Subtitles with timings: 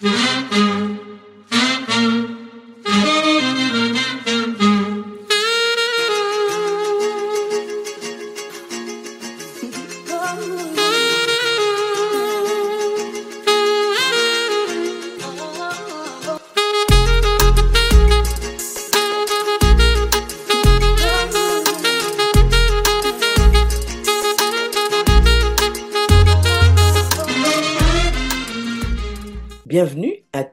[0.00, 0.24] Mm-hmm.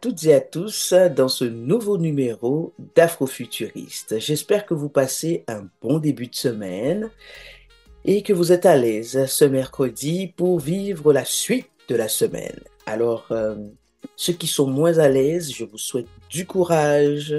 [0.02, 4.19] toutes et à tous dans ce nouveau numéro d'Afrofuturiste.
[4.19, 7.11] J'espère que vous passez un bon début de semaine
[8.04, 12.59] et que vous êtes à l'aise ce mercredi pour vivre la suite de la semaine.
[12.87, 13.56] Alors, euh,
[14.15, 17.36] ceux qui sont moins à l'aise, je vous souhaite du courage.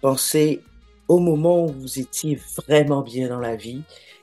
[0.00, 0.60] Pensez
[1.08, 3.82] au moment où vous étiez vraiment bien dans la vie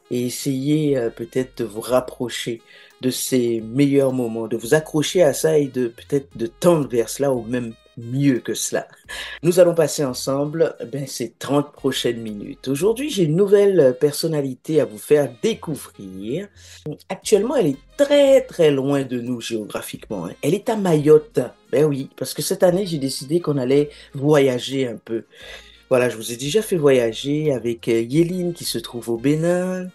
[0.09, 2.61] et essayez euh, peut-être de vous rapprocher
[3.01, 7.09] de ces meilleurs moments, de vous accrocher à ça et de peut-être de tendre vers
[7.09, 8.87] cela ou même mieux que cela.
[9.43, 12.67] Nous allons passer ensemble ben, ces 30 prochaines minutes.
[12.67, 16.47] Aujourd'hui, j'ai une nouvelle personnalité à vous faire découvrir.
[17.09, 20.25] Actuellement, elle est très très loin de nous géographiquement.
[20.25, 20.33] Hein.
[20.43, 21.39] Elle est à Mayotte.
[21.71, 25.23] Ben oui, parce que cette année, j'ai décidé qu'on allait voyager un peu.
[25.89, 29.87] Voilà, je vous ai déjà fait voyager avec euh, Yéline qui se trouve au Bénin,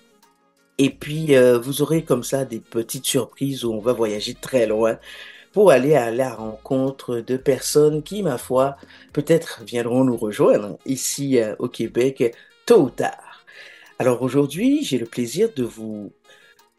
[0.83, 4.67] et puis, euh, vous aurez comme ça des petites surprises où on va voyager très
[4.67, 4.99] loin
[5.53, 8.77] pour aller à la rencontre de personnes qui, ma foi,
[9.13, 12.35] peut-être viendront nous rejoindre ici euh, au Québec
[12.67, 13.45] tôt ou tard.
[14.01, 16.13] Alors aujourd'hui, j'ai le plaisir de vous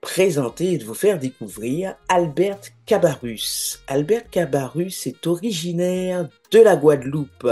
[0.01, 3.81] présenter et de vous faire découvrir Albert Cabarus.
[3.87, 7.47] Albert Cabarus est originaire de la Guadeloupe.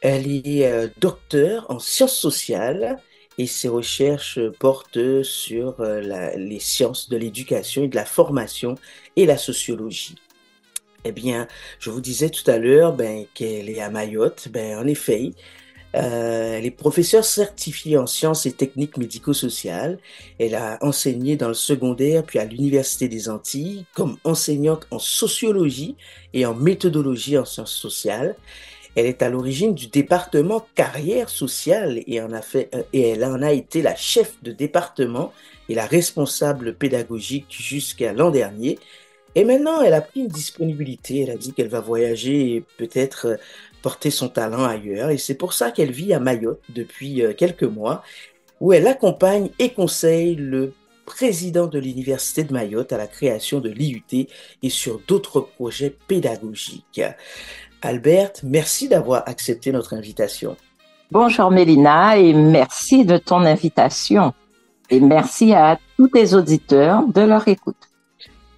[0.00, 2.96] Elle est euh, docteur en sciences sociales
[3.38, 8.76] et ses recherches portent sur euh, les sciences de l'éducation et de la formation
[9.16, 10.16] et la sociologie.
[11.04, 11.46] Eh bien,
[11.80, 14.48] je vous disais tout à l'heure ben, qu'elle est à Mayotte.
[14.50, 15.32] Ben, en effet,
[15.94, 19.98] euh, elle est professeure certifiée en sciences et techniques médico-sociales.
[20.38, 25.96] Elle a enseigné dans le secondaire puis à l'Université des Antilles comme enseignante en sociologie
[26.32, 28.34] et en méthodologie en sciences sociales.
[28.96, 33.96] Elle est à l'origine du département carrière sociale euh, et elle en a été la
[33.96, 35.32] chef de département
[35.68, 38.78] et la responsable pédagogique jusqu'à l'an dernier.
[39.34, 41.22] Et maintenant, elle a pris une disponibilité.
[41.22, 43.36] Elle a dit qu'elle va voyager et peut-être euh,
[43.82, 45.10] porter son talent ailleurs.
[45.10, 48.02] Et c'est pour ça qu'elle vit à Mayotte depuis euh, quelques mois,
[48.60, 50.72] où elle accompagne et conseille le
[51.04, 54.28] président de l'Université de Mayotte à la création de l'IUT
[54.62, 57.02] et sur d'autres projets pédagogiques.
[57.84, 60.56] Albert, merci d'avoir accepté notre invitation.
[61.10, 64.32] Bonjour Mélina et merci de ton invitation.
[64.88, 67.76] Et merci à tous tes auditeurs de leur écoute.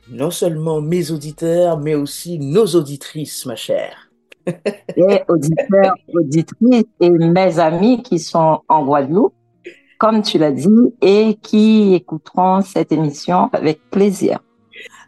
[0.08, 4.12] Non seulement mes auditeurs, mais aussi nos auditrices, ma chère.
[4.46, 9.34] et auditeurs, auditrices et mes amis qui sont en Guadeloupe,
[9.98, 14.38] comme tu l'as dit, et qui écouteront cette émission avec plaisir.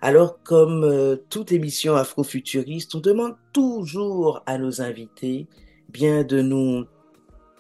[0.01, 5.49] Alors, comme euh, toute émission afrofuturiste, on demande toujours à nos invités
[5.89, 6.85] bien de nous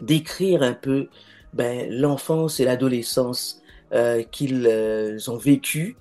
[0.01, 1.09] décrire un peu
[1.53, 3.61] ben, l'enfance et l'adolescence
[3.93, 5.97] euh, qu'ils euh, ont vécu.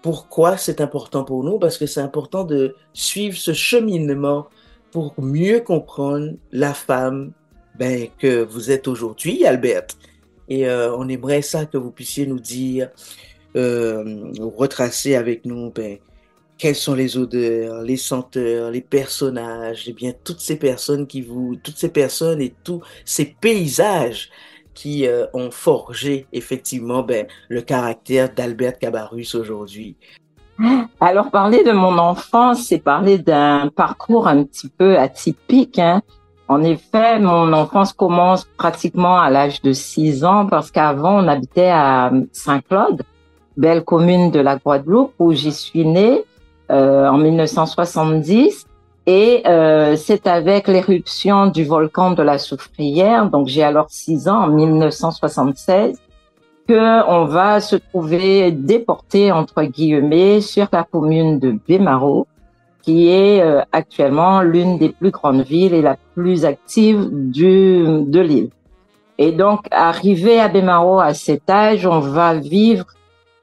[0.00, 1.58] Pourquoi c'est important pour nous?
[1.58, 4.46] Parce que c'est important de suivre ce cheminement
[4.92, 7.32] pour mieux comprendre la femme
[7.78, 9.88] ben, que vous êtes aujourd'hui, Albert.
[10.48, 12.90] Et on aimerait ça que vous puissiez nous dire
[13.56, 15.98] euh, retracer avec nous ben,
[16.58, 21.20] quelles sont les odeurs, les senteurs, les personnages, et eh bien toutes ces personnes qui
[21.20, 24.30] vous, toutes ces personnes et tous ces paysages
[24.74, 29.96] qui euh, ont forgé effectivement ben, le caractère d'Albert Cabarus aujourd'hui.
[31.00, 35.78] Alors parler de mon enfance, c'est parler d'un parcours un petit peu atypique.
[35.78, 36.02] Hein.
[36.46, 41.70] En effet, mon enfance commence pratiquement à l'âge de 6 ans parce qu'avant on habitait
[41.70, 43.02] à Saint-Claude
[43.56, 46.24] belle commune de la Guadeloupe où j'y suis née
[46.70, 48.66] euh, en 1970.
[49.06, 54.44] Et euh, c'est avec l'éruption du volcan de la Soufrière, donc j'ai alors 6 ans,
[54.44, 55.98] en 1976,
[56.68, 62.28] que on va se trouver déporté entre guillemets sur la commune de Bémaro,
[62.82, 68.20] qui est euh, actuellement l'une des plus grandes villes et la plus active du, de
[68.20, 68.50] l'île.
[69.18, 72.86] Et donc, arrivé à Bémaro à cet âge, on va vivre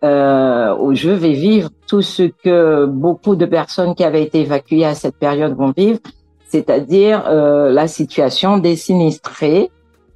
[0.03, 4.95] euh, je vais vivre tout ce que beaucoup de personnes qui avaient été évacuées à
[4.95, 5.99] cette période vont vivre,
[6.47, 9.71] c'est-à-dire euh, la situation des sinistrés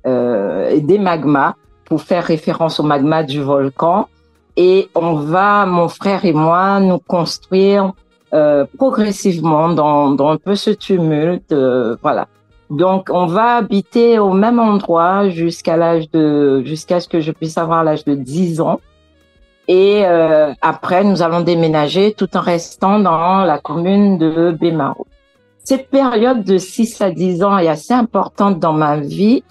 [0.06, 4.08] euh, des magmas, pour faire référence au magma du volcan.
[4.58, 7.94] Et on va, mon frère et moi, nous construire
[8.34, 11.52] euh, progressivement dans, dans un peu ce tumulte.
[11.52, 12.28] Euh, voilà.
[12.70, 17.58] Donc, on va habiter au même endroit jusqu'à l'âge de, jusqu'à ce que je puisse
[17.58, 18.82] avoir l'âge de 10 ans.
[19.68, 25.08] Et euh, après, nous allons déménager tout en restant dans la commune de Bémaro.
[25.64, 29.44] Cette période de 6 à 10 ans est assez importante dans ma vie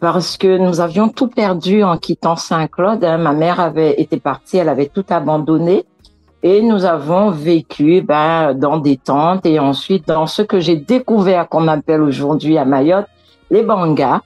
[0.00, 3.04] parce que nous avions tout perdu en quittant Saint-Claude.
[3.04, 3.18] Hein.
[3.18, 5.84] Ma mère avait été partie, elle avait tout abandonné.
[6.42, 11.48] Et nous avons vécu ben, dans des tentes et ensuite dans ce que j'ai découvert
[11.48, 13.06] qu'on appelle aujourd'hui à Mayotte
[13.50, 14.22] les bangas.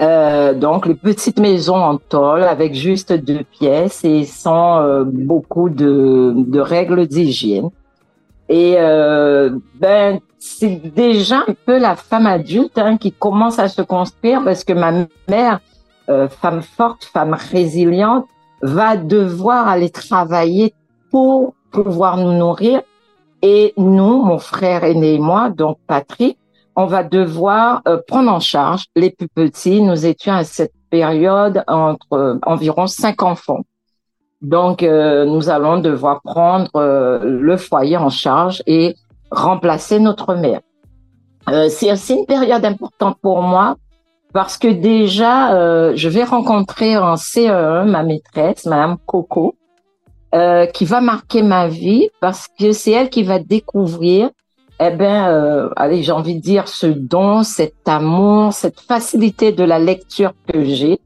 [0.00, 5.70] Euh, donc les petites maisons en tôle avec juste deux pièces et sans euh, beaucoup
[5.70, 7.70] de, de règles d'hygiène.
[8.48, 9.50] Et euh,
[9.80, 14.64] ben c'est déjà un peu la femme adulte hein, qui commence à se construire parce
[14.64, 14.92] que ma
[15.28, 15.60] mère,
[16.08, 18.26] euh, femme forte, femme résiliente,
[18.62, 20.72] va devoir aller travailler
[21.10, 22.82] pour pouvoir nous nourrir.
[23.42, 26.38] Et nous, mon frère aîné et moi, donc Patrick,
[26.76, 29.82] on va devoir euh, prendre en charge les plus petits.
[29.82, 33.62] Nous étions à cette période entre euh, environ cinq enfants.
[34.42, 36.70] Donc, euh, nous allons devoir prendre
[37.24, 38.94] le foyer en charge et
[39.30, 40.60] remplacer notre mère.
[41.68, 43.76] c'est aussi une période importante pour moi
[44.32, 49.56] parce que déjà, je vais rencontrer en CE1 ma maîtresse, Madame Coco,
[50.34, 54.28] euh, qui va marquer ma vie parce que c'est elle qui va découvrir,
[54.78, 59.64] eh ben, euh, allez, j'ai envie de dire ce don, cet amour, cette facilité de
[59.64, 61.00] la lecture que j'ai.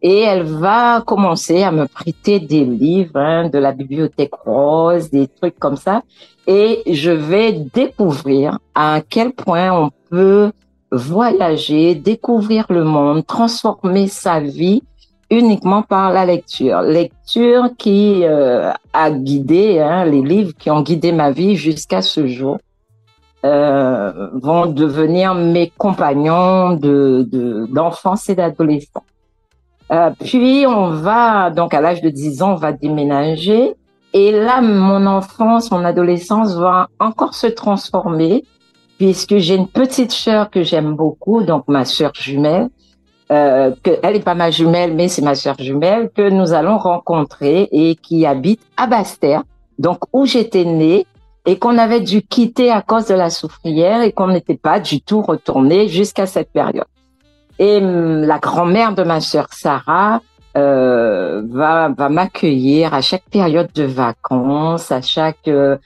[0.00, 5.28] Et elle va commencer à me prêter des livres, hein, de la bibliothèque rose, des
[5.28, 6.02] trucs comme ça.
[6.46, 10.52] Et je vais découvrir à quel point on peut
[10.90, 14.82] voyager, découvrir le monde, transformer sa vie
[15.30, 16.80] uniquement par la lecture.
[16.82, 22.26] Lecture qui euh, a guidé, hein, les livres qui ont guidé ma vie jusqu'à ce
[22.26, 22.58] jour
[23.46, 29.04] euh, vont devenir mes compagnons de d'enfance et d'adolescence.
[29.92, 33.74] Euh, puis on va, donc à l'âge de 10 ans, on va déménager.
[34.12, 38.44] Et là, mon enfance, mon adolescence va encore se transformer
[38.98, 42.68] puisque j'ai une petite sœur que j'aime beaucoup, donc ma sœur jumelle,
[43.30, 46.78] euh, que elle est pas ma jumelle, mais c'est ma sœur jumelle que nous allons
[46.78, 49.42] rencontrer et qui habite à Bastère,
[49.78, 51.06] donc où j'étais née
[51.46, 55.00] et qu'on avait dû quitter à cause de la souffrière et qu'on n'était pas du
[55.00, 56.86] tout retourné jusqu'à cette période.
[57.58, 60.20] Et hum, la grand-mère de ma sœur Sarah
[60.56, 65.76] euh, va, va m'accueillir à chaque période de vacances, à chaque euh,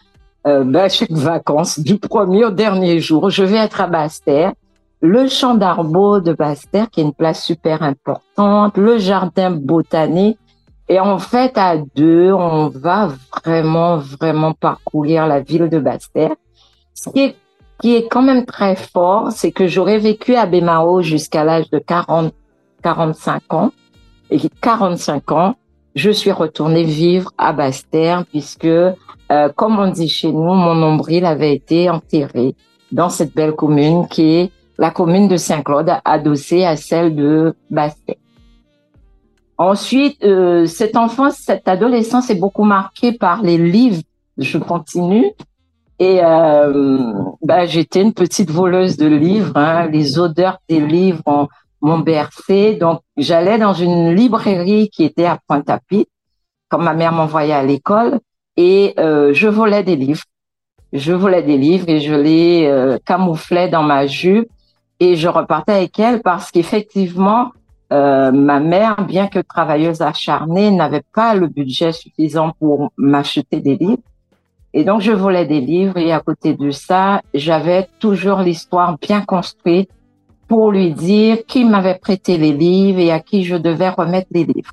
[0.46, 3.30] euh ben, chaque vacances, du premier au dernier jour.
[3.30, 4.52] Je vais être à Bastère
[5.02, 10.38] le champ d'Arbeau de Bastère, qui est une place super importante, le jardin botanique.
[10.90, 13.10] Et en fait, à deux, on va
[13.44, 16.34] vraiment, vraiment parcourir la ville de Bastère.
[16.94, 17.36] Ce qui est,
[17.80, 21.78] qui est quand même très fort, c'est que j'aurais vécu à Bémao jusqu'à l'âge de
[21.78, 22.34] 40,
[22.82, 23.70] 45 ans.
[24.32, 25.54] Et 45 ans,
[25.94, 28.96] je suis retournée vivre à Bastère puisque, euh,
[29.54, 32.56] comme on dit chez nous, mon nombril avait été enterré
[32.90, 38.18] dans cette belle commune qui est la commune de Saint-Claude, adossée à celle de Bastet.
[39.60, 44.00] Ensuite, euh, cette enfance, cette adolescence est beaucoup marquée par les livres.
[44.38, 45.32] Je continue.
[45.98, 47.12] Et euh,
[47.42, 49.52] bah, j'étais une petite voleuse de livres.
[49.56, 49.86] Hein.
[49.88, 51.46] Les odeurs des livres
[51.82, 52.76] m'ont bercé.
[52.76, 56.10] Donc, j'allais dans une librairie qui était à Pointe-à-Pitre,
[56.70, 58.18] quand ma mère m'envoyait à l'école,
[58.56, 60.24] et euh, je volais des livres.
[60.94, 64.48] Je volais des livres et je les euh, camouflais dans ma jupe
[65.00, 67.50] et je repartais avec elle parce qu'effectivement,
[67.92, 73.76] euh, ma mère, bien que travailleuse acharnée, n'avait pas le budget suffisant pour m'acheter des
[73.76, 74.02] livres.
[74.72, 79.20] Et donc, je volais des livres et à côté de ça, j'avais toujours l'histoire bien
[79.22, 79.90] construite
[80.46, 84.44] pour lui dire qui m'avait prêté les livres et à qui je devais remettre les
[84.44, 84.72] livres.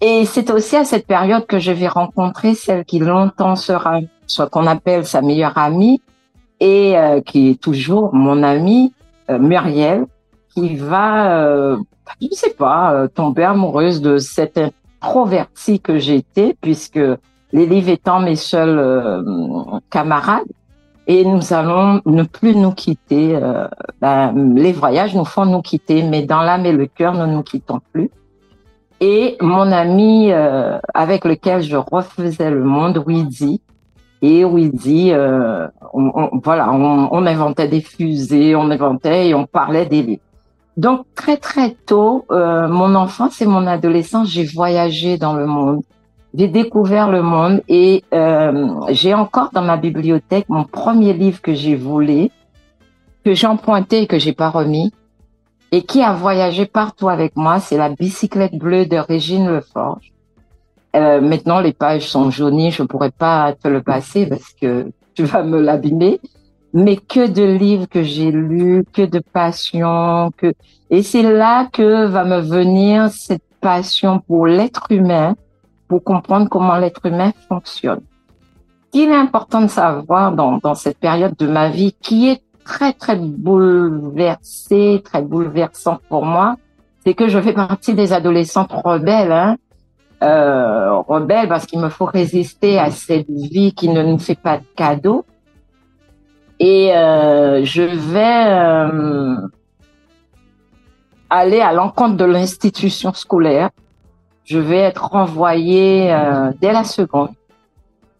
[0.00, 4.42] Et c'est aussi à cette période que je vais rencontrer celle qui longtemps sera ce
[4.42, 6.00] qu'on appelle sa meilleure amie
[6.60, 8.92] et euh, qui est toujours mon amie,
[9.30, 10.06] euh, Muriel,
[10.54, 11.76] qui va, euh,
[12.20, 14.60] je ne sais pas, euh, tomber amoureuse de cette
[15.02, 17.00] introvertie que j'étais, puisque
[17.52, 19.22] les livres étant mes seuls
[19.90, 20.42] camarades,
[21.06, 23.38] et nous allons ne plus nous quitter.
[24.00, 27.34] Ben, les voyages nous font nous quitter, mais dans l'âme et le cœur, nous ne
[27.34, 28.10] nous quittons plus.
[29.00, 30.32] Et mon ami
[30.94, 33.60] avec lequel je refaisais le monde, Widi,
[34.24, 40.02] et dit, euh, on, voilà, on, inventait des fusées, on inventait et on parlait des
[40.02, 40.22] livres.
[40.76, 45.82] Donc très très tôt, euh, mon enfance et mon adolescence, j'ai voyagé dans le monde.
[46.36, 51.54] J'ai découvert le monde et euh, j'ai encore dans ma bibliothèque mon premier livre que
[51.54, 52.32] j'ai volé,
[53.24, 54.92] que j'ai emprunté et que j'ai pas remis,
[55.70, 57.60] et qui a voyagé partout avec moi.
[57.60, 60.12] C'est la bicyclette bleue de Régine Leforge.
[60.96, 65.24] Euh, maintenant, les pages sont jaunies, je pourrais pas te le passer parce que tu
[65.24, 66.20] vas me l'abîmer.
[66.74, 70.52] Mais que de livres que j'ai lus, que de passion, que
[70.90, 75.34] et c'est là que va me venir cette passion pour l'être humain,
[75.88, 78.00] pour comprendre comment l'être humain fonctionne.
[78.92, 82.92] Il est important de savoir dans, dans cette période de ma vie qui est très
[82.92, 86.56] très bouleversée, très bouleversante pour moi,
[87.04, 89.32] c'est que je fais partie des adolescentes rebelles.
[89.32, 89.56] Hein,
[90.22, 94.58] euh, rebelle parce qu'il me faut résister à cette vie qui ne nous fait pas
[94.58, 95.24] de cadeaux.
[96.66, 99.36] Et euh, je vais euh,
[101.28, 103.68] aller à l'encontre de l'institution scolaire.
[104.46, 107.34] Je vais être renvoyée euh, dès la seconde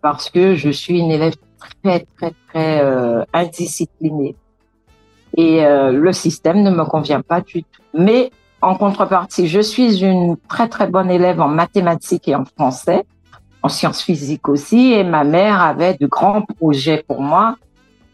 [0.03, 1.37] parce que je suis une élève
[1.83, 4.37] très, très, très indisciplinée.
[5.39, 7.83] Et le système ne me convient pas du tout.
[7.95, 13.07] Mais en contrepartie, je suis une très très bonne élève en mathématiques et en français,
[13.63, 17.57] en sciences physiques aussi, et ma mère avait de grands projets pour moi,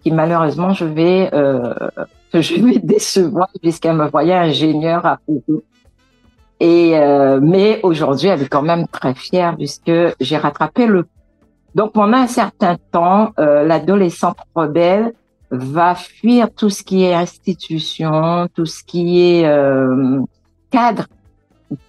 [0.03, 1.75] qui malheureusement je vais euh,
[2.35, 5.63] je vais décevoir puisqu'elle me voyait ingénieur à Kourou.
[6.63, 11.07] Et euh, mais aujourd'hui, elle est quand même très fière puisque j'ai rattrapé le.
[11.75, 15.13] Donc pendant un certain temps, euh, l'adolescente rebelle
[15.51, 19.43] va fuir tout ce qui est institution, tout ce qui est
[20.71, 21.07] cadre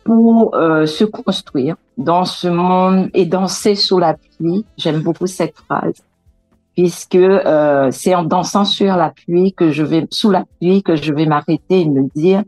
[0.03, 4.65] pour se construire dans ce monde et danser sous la pluie.
[4.77, 6.01] J'aime beaucoup cette phrase
[6.81, 10.95] puisque euh, c'est en dansant sur la pluie que je vais sous la pluie que
[10.95, 12.43] je vais m'arrêter et me dire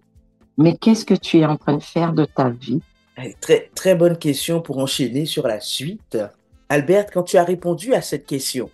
[0.57, 2.81] mais qu'est-ce que tu es en train de faire de ta vie?
[3.41, 6.17] Très très bonne question pour enchaîner sur la suite.
[6.67, 8.71] Albert, quand tu as répondu à cette question,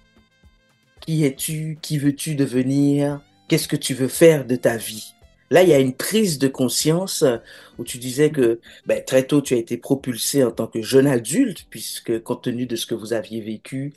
[1.01, 1.78] qui es-tu?
[1.82, 3.20] Qui veux-tu devenir?
[3.50, 5.13] Qu'est-ce que tu veux faire de ta vie?
[5.51, 7.38] Là, il y a une prise de conscience euh,
[7.78, 11.08] où tu disais que ben, très tôt, tu as été propulsé en tant que jeune
[11.08, 13.94] adulte, puisque compte tenu de ce que vous aviez vécu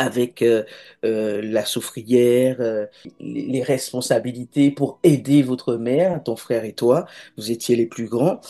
[0.00, 0.62] avec euh,
[1.04, 2.86] euh, la souffrière, euh,
[3.20, 7.04] les responsabilités pour aider votre mère, ton frère et toi,
[7.36, 8.40] vous étiez les plus grands.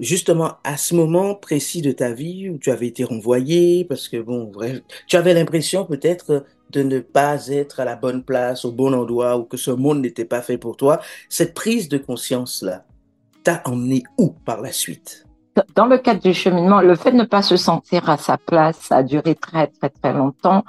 [0.00, 4.16] Justement, à ce moment précis de ta vie où tu avais été renvoyé, parce que
[4.16, 4.50] bon,
[5.06, 9.38] tu avais l'impression peut-être de ne pas être à la bonne place, au bon endroit,
[9.38, 11.00] ou que ce monde n'était pas fait pour toi.
[11.28, 12.84] Cette prise de conscience-là,
[13.44, 15.24] t'a emmené où par la suite?
[15.74, 18.90] Dans le cadre du cheminement, le fait de ne pas se sentir à sa place,
[18.90, 20.64] a duré très très très longtemps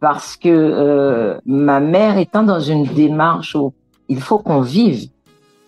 [0.00, 3.72] parce que euh, ma mère étant dans une démarche où
[4.08, 5.08] il faut qu'on vive,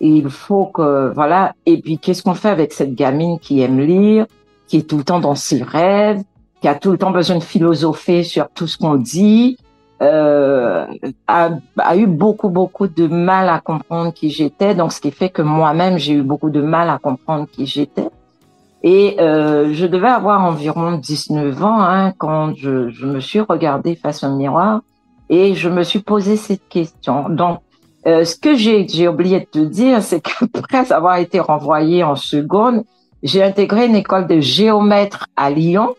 [0.01, 1.53] et il faut que voilà.
[1.65, 4.25] Et puis qu'est-ce qu'on fait avec cette gamine qui aime lire,
[4.67, 6.21] qui est tout le temps dans ses rêves,
[6.61, 9.57] qui a tout le temps besoin de philosopher sur tout ce qu'on dit,
[10.01, 10.85] euh,
[11.27, 14.75] a, a, eu beaucoup, beaucoup de mal à comprendre qui j'étais.
[14.75, 18.07] Donc, ce qui fait que moi-même, j'ai eu beaucoup de mal à comprendre qui j'étais.
[18.83, 23.95] Et euh, je devais avoir environ 19 ans hein, quand je, je, me suis regardée
[23.95, 24.81] face au miroir
[25.29, 27.29] et je me suis posé cette question.
[27.29, 27.59] Donc,
[28.05, 30.21] euh, ce que j'ai oublié de te dire, c'est
[30.51, 32.83] qu'après avoir été renvoyée en seconde,
[33.23, 35.95] j'ai intégré une école de géomètre à Lyon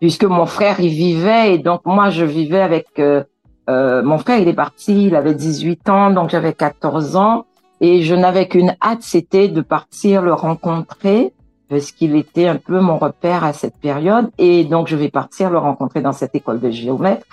[0.00, 3.22] puisque mon frère y vivait et donc moi je vivais avec euh,
[3.68, 7.44] euh, mon frère il est parti il avait 18 ans donc j'avais 14 ans
[7.80, 11.32] et je n'avais qu'une hâte c'était de partir le rencontrer
[11.70, 15.48] parce qu'il était un peu mon repère à cette période et donc je vais partir
[15.48, 17.26] le rencontrer dans cette école de géomètre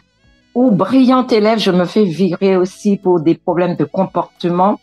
[0.55, 4.79] où brillant élève je me fais virer aussi pour des problèmes de comportement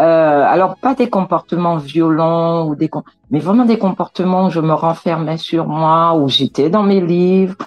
[0.00, 2.90] euh, alors pas des comportements violents ou des
[3.30, 7.58] mais vraiment des comportements où je me renfermais sur moi, où j'étais dans mes livres,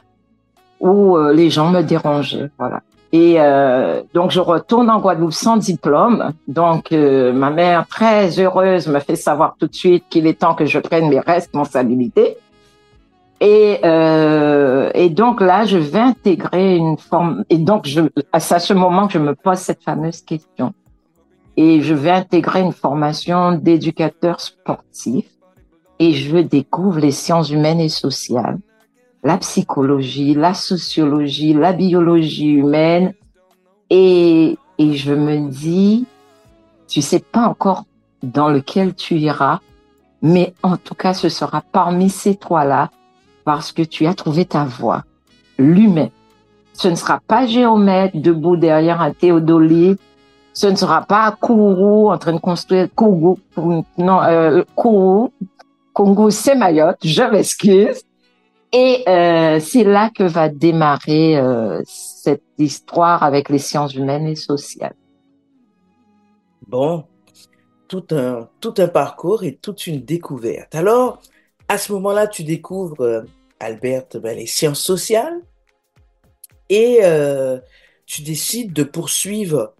[0.82, 2.82] où euh, les gens me dérangeaient, voilà.
[3.14, 6.34] Et euh, donc je retourne en Guadeloupe sans diplôme.
[6.48, 10.56] Donc euh, ma mère très heureuse me fait savoir tout de suite qu'il est temps
[10.56, 12.38] que je prenne mes responsabilités.
[13.40, 17.44] Et, euh, et donc là, je vais intégrer une forme.
[17.52, 18.02] Et donc, je,
[18.34, 20.74] à ce moment je me pose cette fameuse question
[21.56, 25.26] et je vais intégrer une formation d'éducateur sportif
[26.00, 28.60] et je découvre les sciences humaines et sociales,
[29.28, 33.14] la psychologie, la sociologie, la biologie humaine
[33.90, 36.06] et, et je me dis,
[36.88, 37.84] tu sais pas encore
[38.24, 39.60] dans lequel tu iras,
[40.22, 42.90] mais en tout cas, ce sera parmi ces trois-là
[43.44, 45.04] parce que tu as trouvé ta voie,
[45.58, 46.08] l'humain.
[46.72, 50.00] Ce ne sera pas géomètre debout derrière un théodolite
[50.54, 53.38] ce ne sera pas Kourou en train de construire Kourou,
[54.00, 55.32] non, euh, Kourou,
[55.94, 58.02] Congo, c'est Mayotte, je m'excuse.
[58.74, 64.36] Et euh, c'est là que va démarrer euh, cette histoire avec les sciences humaines et
[64.36, 64.96] sociales.
[66.68, 67.06] Bon,
[67.88, 70.76] tout un, tout un parcours et toute une découverte.
[70.76, 71.22] Alors,
[71.70, 73.22] à ce moment-là, tu découvres, euh,
[73.60, 75.42] Albert, ben, les sciences sociales
[76.70, 77.60] et euh,
[78.06, 79.74] tu décides de poursuivre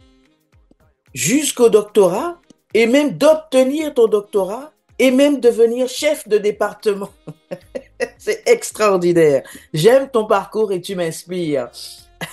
[1.13, 2.39] jusqu'au doctorat
[2.74, 7.10] et même d'obtenir ton doctorat et même devenir chef de département.
[8.18, 9.44] C'est extraordinaire.
[9.74, 11.70] J'aime ton parcours et tu m'inspires.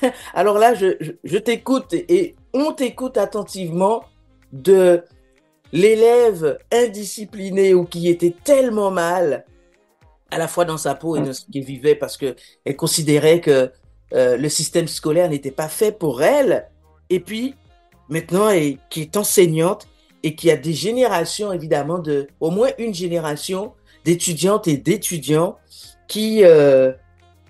[0.34, 4.04] Alors là, je, t'écoute et on t'écoute attentivement
[4.52, 5.02] de
[5.72, 9.44] l'élève indiscipliné ou qui était tellement mal
[10.30, 13.40] à la fois dans sa peau et dans ce qu'il vivait parce que elle considérait
[13.40, 13.70] que
[14.12, 16.68] euh, le système scolaire n'était pas fait pour elle.
[17.10, 17.54] Et puis
[18.08, 19.86] maintenant, et qui est enseignante
[20.24, 25.58] et qui a des générations évidemment de au moins une génération d'étudiantes et d'étudiants
[26.08, 26.92] qui euh,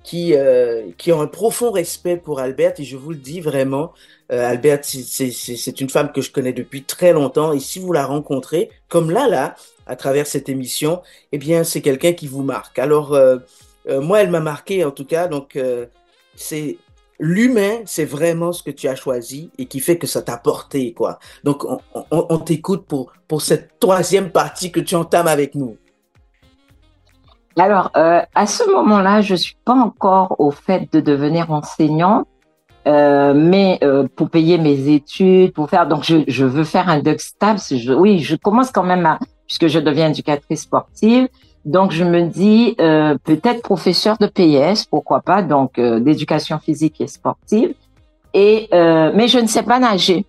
[0.02, 2.74] qui euh, qui ont un profond respect pour Albert.
[2.78, 3.92] Et je vous le dis vraiment
[4.32, 7.52] euh, Albert c'est une femme que je connais depuis très longtemps.
[7.52, 9.54] Et si vous la rencontrez comme là là
[9.86, 11.00] à travers cette émission
[11.30, 12.80] eh bien c'est quelqu'un qui vous marque.
[12.80, 13.38] Alors euh,
[13.88, 15.28] moi elle m'a marqué en tout cas.
[15.28, 15.56] Donc
[16.34, 16.76] c'est
[17.18, 20.92] l'humain, c'est vraiment ce que tu as choisi et qui fait que ça t'a porté,
[20.92, 21.18] quoi.
[21.44, 21.64] Donc,
[22.10, 25.76] on, t'écoute pour, pour cette troisième partie que tu entames avec nous.
[27.56, 32.26] Alors, euh, à ce moment-là, je suis pas encore au fait de devenir enseignante,
[32.86, 36.98] euh, mais euh, pour payer mes études, pour faire, donc je, je veux faire un
[36.98, 37.60] DuckStabs.
[37.70, 41.28] Je, oui, je commence quand même à, puisque je deviens éducatrice sportive,
[41.64, 47.00] donc je me dis euh, peut-être professeur de PS, pourquoi pas, donc euh, d'éducation physique
[47.00, 47.74] et sportive.
[48.34, 50.26] Et euh, mais je ne sais pas nager.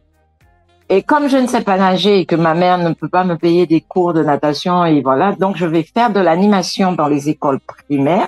[0.89, 3.35] Et comme je ne sais pas nager et que ma mère ne peut pas me
[3.35, 7.27] payer des cours de natation et voilà, donc je vais faire de l'animation dans les
[7.27, 8.27] écoles primaires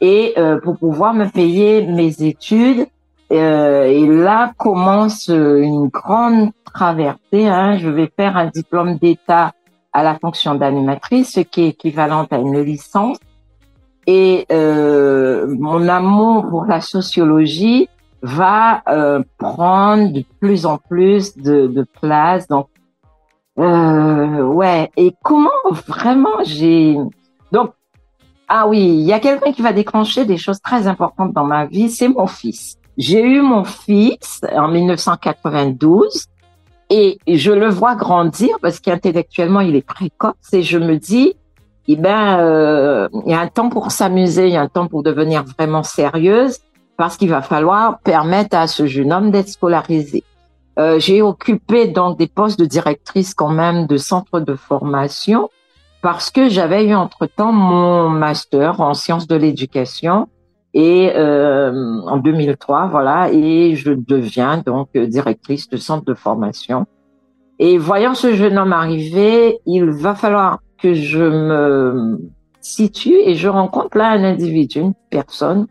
[0.00, 2.86] et euh, pour pouvoir me payer mes études.
[3.32, 7.46] Euh, et là commence une grande traversée.
[7.46, 7.76] Hein.
[7.78, 9.52] Je vais faire un diplôme d'État
[9.94, 13.16] à la fonction d'animatrice, ce qui est équivalent à une licence.
[14.06, 17.88] Et euh, mon amour pour la sociologie
[18.20, 22.46] va euh, prendre de plus en plus de, de place.
[22.48, 22.68] Donc,
[23.58, 24.90] euh, ouais.
[24.96, 25.50] Et comment
[25.86, 26.98] vraiment j'ai
[27.52, 27.70] donc
[28.48, 31.64] ah oui, il y a quelqu'un qui va déclencher des choses très importantes dans ma
[31.64, 32.76] vie, c'est mon fils.
[32.98, 36.26] J'ai eu mon fils en 1992
[36.90, 41.34] et je le vois grandir parce qu'intellectuellement il est précoce et je me dis
[41.88, 44.86] eh ben euh, il y a un temps pour s'amuser, il y a un temps
[44.86, 46.58] pour devenir vraiment sérieuse
[46.96, 50.22] parce qu'il va falloir permettre à ce jeune homme d'être scolarisé.
[50.78, 55.50] Euh, j'ai occupé donc des postes de directrice quand même de centre de formation
[56.02, 60.28] parce que j'avais eu entre-temps mon master en sciences de l'éducation
[60.74, 66.86] et euh, en 2003 voilà et je deviens donc directrice de centre de formation.
[67.60, 72.18] Et voyant ce jeune homme arriver il va falloir que je me
[72.60, 75.66] situe et je rencontre là un individu une personne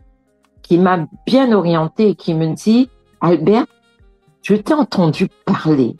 [0.62, 2.88] qui m'a bien orienté et qui me dit
[3.20, 3.66] Albert
[4.42, 5.96] je t'ai entendu parler.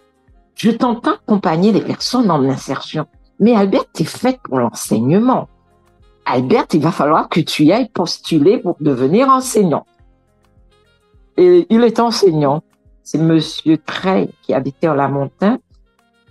[0.54, 3.06] Je t'entends accompagner les personnes en insertion.
[3.40, 5.48] Mais Albert t'es faite pour l'enseignement
[6.26, 9.86] Albert, il va falloir que tu ailles postuler pour devenir enseignant.
[11.36, 12.62] Et il est enseignant.
[13.02, 15.58] C'est Monsieur Trey qui habitait en la montagne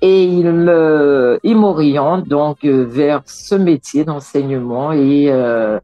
[0.02, 5.80] et il me, il m'oriente donc euh, vers ce métier d'enseignement et euh,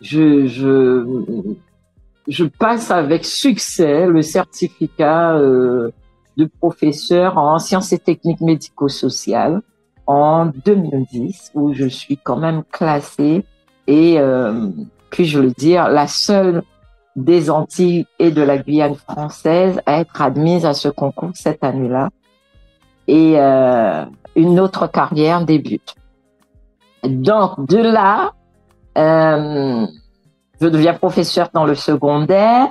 [0.00, 0.46] je,
[2.26, 5.92] je, passe avec succès le certificat euh,
[6.36, 9.62] de professeur en sciences et techniques médico-sociales
[10.06, 13.44] en 2010 où je suis quand même classée
[13.86, 14.68] et euh,
[15.10, 16.62] puis-je le dire la seule
[17.16, 22.10] des Antilles et de la Guyane française à être admise à ce concours cette année-là
[23.08, 25.94] et euh, une autre carrière débute.
[27.04, 28.32] Donc de là,
[28.98, 29.86] euh,
[30.60, 32.68] je deviens professeur dans le secondaire.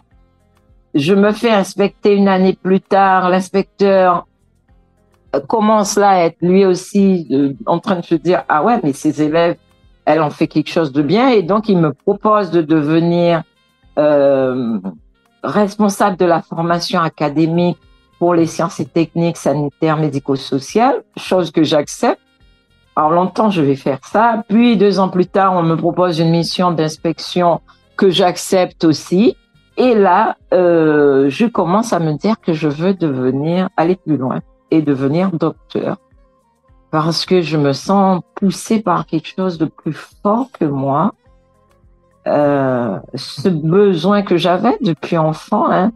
[0.94, 3.30] Je me fais inspecter une année plus tard.
[3.30, 4.28] L'inspecteur
[5.40, 8.94] commence là à être lui aussi euh, en train de se dire ah ouais mais
[8.94, 9.58] ses élèves
[10.06, 13.44] elles ont fait quelque chose de bien et donc il me propose de devenir
[13.98, 14.80] euh,
[15.44, 17.78] responsable de la formation académique
[18.20, 22.22] pour les sciences et techniques sanitaires médico-sociales chose que j'accepte.
[22.96, 24.44] Alors longtemps je vais faire ça.
[24.48, 27.62] Puis deux ans plus tard on me propose une mission d'inspection
[27.98, 29.36] que j'accepte aussi.
[29.78, 34.40] Et là euh, je commence à me dire que je veux devenir aller plus loin
[34.72, 35.98] et devenir docteur
[36.92, 41.12] parce que je me sens poussée par quelque chose de plus fort que moi.
[42.28, 45.92] euh, ce besoin que j'avais depuis enfant, hein,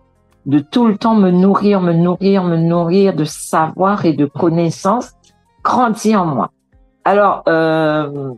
[0.45, 5.13] de tout le temps me nourrir, me nourrir, me nourrir de savoir et de connaissances,
[5.63, 6.51] grandit en moi.
[7.03, 8.33] Alors, euh,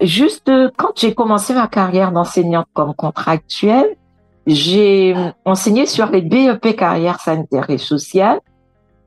[0.00, 3.96] juste quand j'ai commencé ma carrière d'enseignante comme contractuelle,
[4.46, 8.40] j'ai enseigné sur les BEP carrière sanitaire et sociale.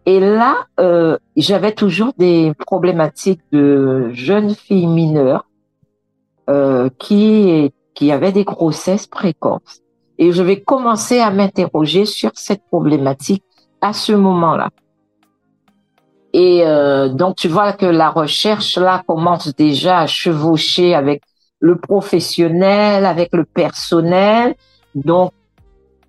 [0.06, 5.46] Et là, euh, j'avais toujours des problématiques de jeunes filles mineures
[6.50, 9.82] euh, qui qui avaient des grossesses précoces.
[10.18, 13.44] Et je vais commencer à m'interroger sur cette problématique
[13.82, 14.70] à ce moment-là.
[16.34, 21.22] Et euh, donc, tu vois que la recherche, là, commence déjà à chevaucher avec
[21.60, 24.56] le professionnel, avec le personnel.
[24.96, 25.32] Donc,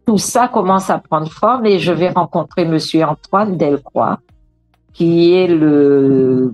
[0.06, 4.18] tout ça commence à prendre forme et je vais rencontrer Monsieur Antoine Delcroix,
[4.92, 6.52] qui est le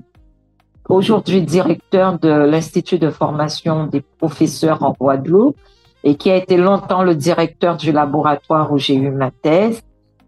[0.88, 5.56] aujourd'hui directeur de l'Institut de formation des professeurs en Guadeloupe
[6.02, 9.82] et qui a été longtemps le directeur du laboratoire où j'ai eu ma thèse.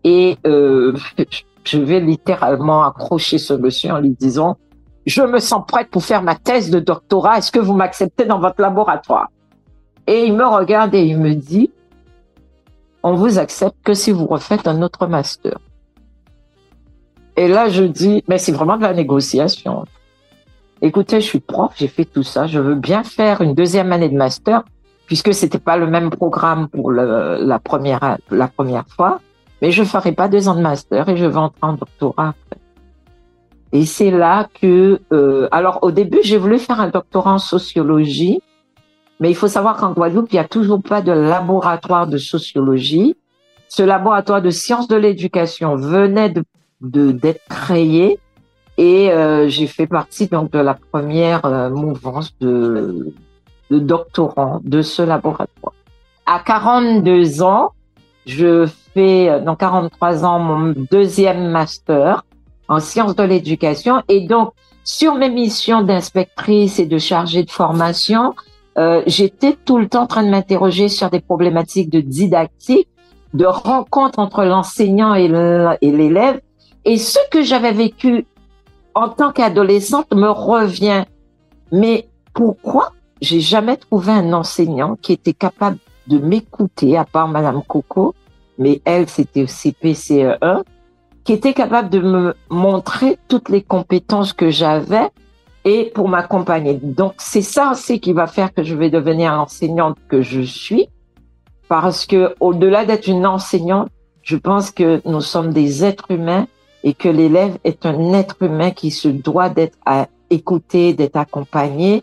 [0.05, 0.95] Et euh,
[1.65, 4.57] je vais littéralement accrocher ce monsieur en lui disant,
[5.07, 8.39] je me sens prête pour faire ma thèse de doctorat, est-ce que vous m'acceptez dans
[8.39, 9.29] votre laboratoire?
[10.07, 11.71] Et il me regarde et il me dit,
[13.03, 15.59] on vous accepte que si vous refaites un autre master.
[17.37, 19.85] Et là, je dis, mais c'est vraiment de la négociation.
[20.83, 24.09] Écoutez, je suis prof, j'ai fait tout ça, je veux bien faire une deuxième année
[24.09, 24.65] de master,
[25.07, 29.21] puisque c'était pas le même programme pour la première, la première fois
[29.63, 32.61] mais je ferai pas deux ans de master et je vais entrer en doctorat après.
[33.71, 38.43] Et c'est là que, euh, alors au début, j'ai voulu faire un doctorat en sociologie,
[39.21, 43.17] mais il faut savoir qu'en Guadeloupe, il n'y a toujours pas de laboratoire de sociologie.
[43.69, 46.43] Ce laboratoire de sciences de l'éducation venait de
[46.81, 48.19] d'être créé
[48.77, 53.15] et euh, j'ai fait partie donc de la première euh, mouvance de,
[53.71, 55.75] de doctorants de ce laboratoire.
[56.27, 57.71] À 42 ans,
[58.27, 62.25] je fais dans 43 ans mon deuxième master
[62.69, 64.53] en sciences de l'éducation et donc
[64.85, 68.35] sur mes missions d'inspectrice et de chargée de formation,
[68.79, 72.89] euh, j'étais tout le temps en train de m'interroger sur des problématiques de didactique,
[73.35, 76.41] de rencontre entre l'enseignant et l'élève.
[76.85, 78.27] Et ce que j'avais vécu
[78.95, 81.05] en tant qu'adolescente me revient.
[81.71, 87.63] Mais pourquoi j'ai jamais trouvé un enseignant qui était capable de m'écouter, à part Madame
[87.63, 88.15] Coco,
[88.59, 90.63] mais elle, c'était au CPCE1,
[91.25, 95.09] qui était capable de me montrer toutes les compétences que j'avais
[95.65, 96.75] et pour m'accompagner.
[96.75, 100.89] Donc, c'est ça aussi qui va faire que je vais devenir l'enseignante que je suis,
[101.69, 103.89] parce que au-delà d'être une enseignante,
[104.23, 106.47] je pense que nous sommes des êtres humains
[106.85, 109.79] et que l'élève est un être humain qui se doit d'être
[110.31, 112.03] écouté, d'être accompagné.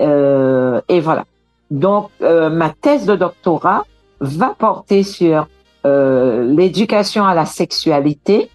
[0.00, 1.24] Euh, et voilà.
[1.70, 3.84] Donc, euh, ma thèse de doctorat
[4.20, 5.48] va porter sur
[5.84, 8.50] euh, l'éducation à la sexualité,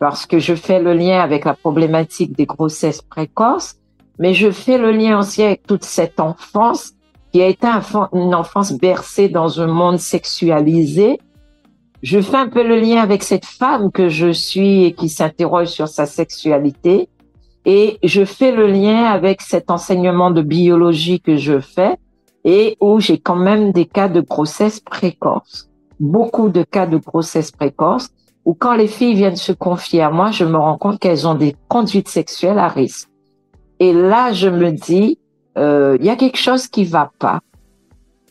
[0.00, 3.76] parce que je fais le lien avec la problématique des grossesses précoces,
[4.18, 6.94] mais je fais le lien aussi avec toute cette enfance
[7.32, 7.68] qui a été
[8.12, 11.20] une enfance bercée dans un monde sexualisé.
[12.02, 15.68] Je fais un peu le lien avec cette femme que je suis et qui s'interroge
[15.68, 17.08] sur sa sexualité.
[17.66, 21.98] Et je fais le lien avec cet enseignement de biologie que je fais
[22.44, 27.52] et où j'ai quand même des cas de grossesse précoce beaucoup de cas de grossesse
[27.52, 28.08] précoce
[28.44, 31.34] où quand les filles viennent se confier à moi, je me rends compte qu'elles ont
[31.34, 33.08] des conduites sexuelles à risque.
[33.78, 35.18] Et là, je me dis,
[35.58, 37.40] euh, il y a quelque chose qui va pas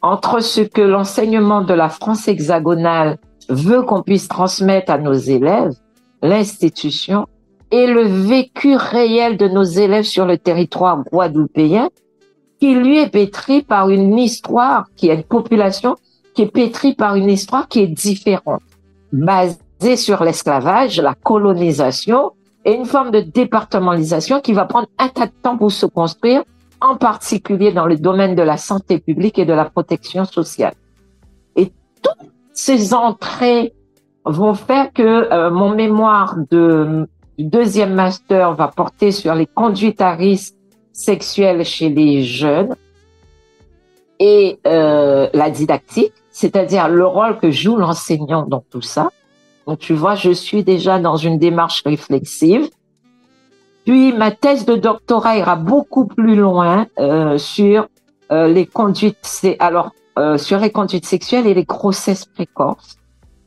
[0.01, 3.17] entre ce que l'enseignement de la France hexagonale
[3.49, 5.73] veut qu'on puisse transmettre à nos élèves,
[6.21, 7.27] l'institution,
[7.71, 11.89] et le vécu réel de nos élèves sur le territoire guadeloupéen,
[12.59, 15.95] qui lui est pétri par une histoire, qui a une population
[16.33, 18.61] qui est pétri par une histoire qui est différente,
[19.95, 22.31] sur l'esclavage, la colonisation
[22.65, 26.43] et une forme de départementalisation qui va prendre un tas de temps pour se construire,
[26.81, 30.73] en particulier dans le domaine de la santé publique et de la protection sociale.
[31.55, 33.73] Et toutes ces entrées
[34.25, 40.11] vont faire que euh, mon mémoire de deuxième master va porter sur les conduites à
[40.11, 40.55] risque
[40.91, 42.75] sexuelles chez les jeunes
[44.19, 49.09] et euh, la didactique c'est-à-dire le rôle que joue l'enseignant dans tout ça.
[49.69, 52.71] Donc tu vois, je suis déjà dans une démarche réflexive.
[53.85, 57.87] Puis ma thèse de doctorat ira beaucoup plus loin euh, sur
[58.31, 62.97] euh, les conduites, alors euh, sur les conduites sexuelles et les grossesses précoces.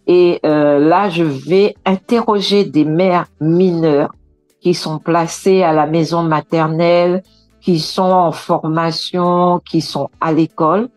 [0.06, 4.12] Et là, je vais interroger des mères mineures
[4.60, 7.22] qui sont placées à la maison maternelle,
[7.60, 10.88] qui sont en formation, qui sont à l'école.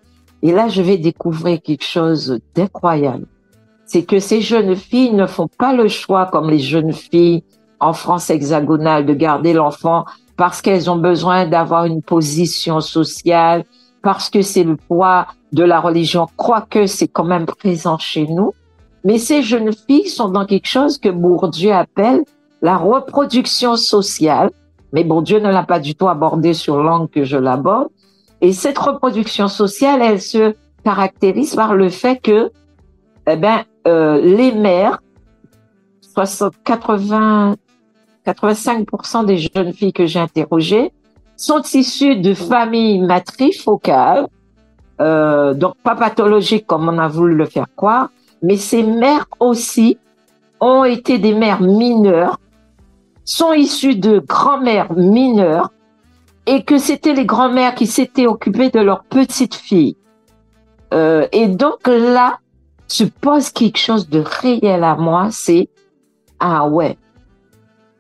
[0.44, 3.26] Et là, je vais découvrir quelque chose d'incroyable.
[3.86, 7.44] C'est que ces jeunes filles ne font pas le choix comme les jeunes filles
[7.80, 10.06] en France hexagonale de garder l'enfant
[10.38, 13.64] parce qu'elles ont besoin d'avoir une position sociale,
[14.02, 18.54] parce que c'est le poids de la religion, quoique c'est quand même présent chez nous.
[19.04, 22.24] Mais ces jeunes filles sont dans quelque chose que Bourdieu appelle
[22.62, 24.50] la reproduction sociale.
[24.92, 27.90] Mais Bourdieu ne l'a pas du tout abordé sur l'angle que je l'aborde.
[28.42, 32.52] Et cette reproduction sociale, elle se caractérise par le fait que,
[33.28, 35.02] eh ben, euh, les mères,
[36.64, 37.56] 80,
[38.26, 40.92] 85% des jeunes filles que j'ai interrogées
[41.38, 44.28] sont issues de familles matrifocales,
[45.02, 48.10] euh, donc pas pathologiques comme on a voulu le faire croire,
[48.42, 49.98] mais ces mères aussi
[50.62, 52.40] ont été des mères mineures,
[53.26, 55.72] sont issues de grand-mères mineures,
[56.46, 59.98] et que c'était les grand-mères qui s'étaient occupées de leurs petites filles.
[60.94, 62.38] Euh, et donc là,
[62.88, 65.70] se pose quelque chose de réel à moi, c'est
[66.40, 66.98] ah ouais,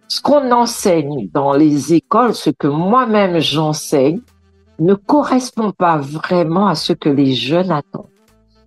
[0.08, 4.22] ce qu'on enseigne dans les écoles, ce que moi-même j'enseigne,
[4.80, 8.10] ne correspond pas vraiment à ce que les jeunes attendent.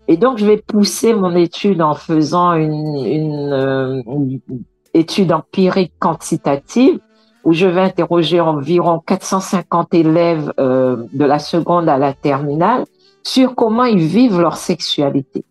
[0.08, 4.02] Et donc, je vais pousser mon étude en faisant une, une, euh,
[4.94, 6.98] étude empirique quantitative
[7.44, 12.84] où je vais interroger environ 450 élèves euh, de la seconde à la terminale
[13.22, 15.44] sur comment ils vivent leur sexualité.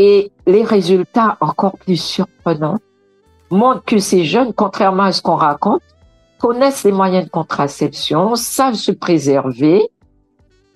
[0.00, 2.78] Et les résultats encore plus surprenants
[3.50, 5.82] montre que ces jeunes, contrairement à ce qu'on raconte,
[6.38, 9.82] connaissent les moyens de contraception, savent se préserver,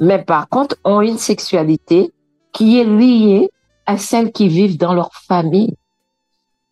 [0.00, 2.10] mais par contre ont une sexualité
[2.52, 3.48] qui est liée
[3.86, 5.76] à celle qui vivent dans leur famille.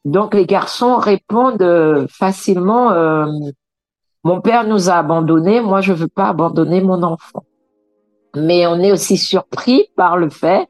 [0.04, 3.26] Donc les garçons répondent euh, facilement euh,
[4.24, 7.44] mon père nous a abandonnés, moi je veux pas abandonner mon enfant.
[8.34, 10.68] Mais on est aussi surpris par le fait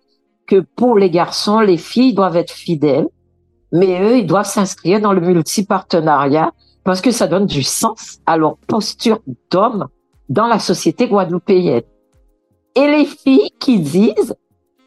[0.50, 3.06] que pour les garçons, les filles doivent être fidèles
[3.72, 6.52] mais eux, ils doivent s'inscrire dans le multipartenariat
[6.84, 9.86] parce que ça donne du sens à leur posture d'homme
[10.28, 11.82] dans la société guadeloupéenne.
[12.74, 14.34] Et les filles qui disent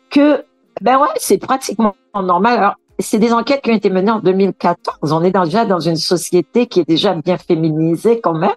[0.10, 0.44] que,
[0.82, 2.58] ben ouais, c'est pratiquement normal.
[2.58, 5.12] Alors, c'est des enquêtes qui ont été menées en 2014.
[5.12, 8.56] On est déjà dans une société qui est déjà bien féminisée quand même,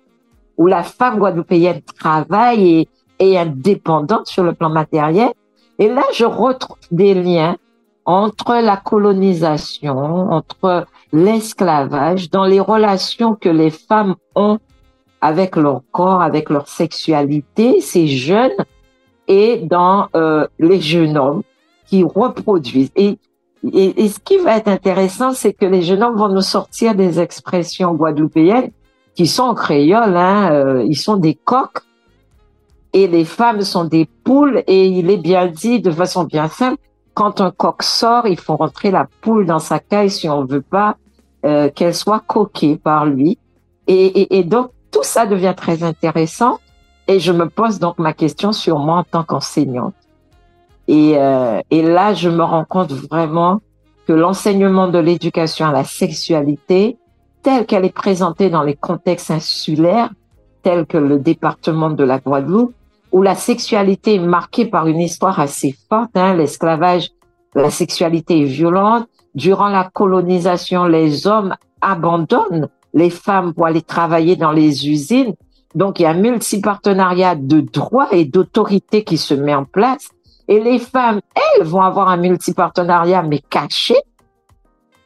[0.57, 2.89] où la femme guadeloupéenne travaille
[3.19, 5.31] et est indépendante sur le plan matériel.
[5.79, 7.57] Et là, je retrouve des liens
[8.05, 9.99] entre la colonisation,
[10.31, 14.59] entre l'esclavage, dans les relations que les femmes ont
[15.21, 18.57] avec leur corps, avec leur sexualité, ces jeunes,
[19.29, 21.43] et dans euh, les jeunes hommes
[21.87, 22.93] qui reproduisent.
[22.97, 23.19] Et,
[23.65, 27.95] ce qui va être intéressant, c'est que les jeunes hommes vont nous sortir des expressions
[27.95, 28.71] guadeloupéennes
[29.17, 31.83] qui sont en créole, hein, euh, ils sont des coqs,
[32.93, 36.79] et les femmes sont des poules, et il est bien dit de façon bien simple
[37.17, 40.61] quand un coq sort, il faut rentrer la poule dans sa caille si on veut
[40.61, 40.99] pas
[41.47, 43.39] euh, qu'elle soit coquée par lui.
[43.87, 46.59] Et, donc, tout ça devient très intéressant.
[47.09, 49.95] Et je me pose donc ma question sur moi en tant qu'enseignante.
[50.89, 53.63] Et, euh, et là, je me rends compte vraiment
[54.07, 56.99] que l'enseignement de l'éducation à la sexualité,
[57.43, 60.11] telle qu'elle est présentée dans les contextes insulaires,
[60.67, 62.75] tels que le département de la Guadeloupe,
[63.13, 66.17] où la sexualité est marquée par une histoire assez forte.
[66.17, 67.11] Hein, L'esclavage,
[67.55, 69.07] la sexualité est violente.
[69.37, 75.35] Durant la colonisation, les hommes abandonnent les femmes pour aller travailler dans les usines.
[75.77, 80.09] Donc, il y a un multipartenariat de droits et d'autorité qui se met en place.
[80.49, 83.95] Et les femmes, elles, vont avoir un multipartenariat, mais caché.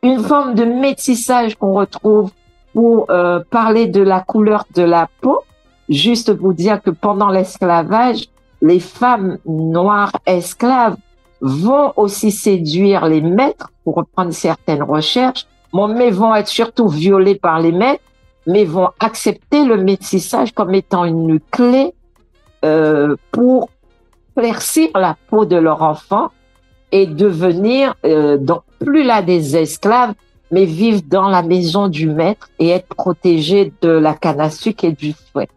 [0.03, 2.31] Une forme de métissage qu'on retrouve
[2.73, 5.43] pour euh, parler de la couleur de la peau
[5.91, 8.27] Juste pour dire que pendant l'esclavage,
[8.63, 10.97] les femmes noires esclaves
[11.41, 17.59] vont aussi séduire les maîtres pour reprendre certaines recherches, mais vont être surtout violées par
[17.59, 18.05] les maîtres,
[18.47, 21.93] mais vont accepter le métissage comme étant une clé
[22.65, 23.71] euh, pour
[24.37, 26.29] éclaircir la peau de leur enfant
[26.93, 30.15] et devenir euh, donc plus là des esclaves,
[30.53, 34.85] mais vivre dans la maison du maître et être protégés de la canne à sucre
[34.85, 35.49] et du fouet.